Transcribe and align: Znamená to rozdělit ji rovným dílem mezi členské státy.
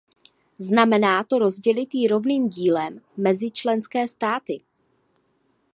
Znamená 0.59 1.23
to 1.23 1.39
rozdělit 1.39 1.95
ji 1.95 2.07
rovným 2.07 2.49
dílem 2.49 3.01
mezi 3.17 3.51
členské 3.51 4.07
státy. 4.07 4.61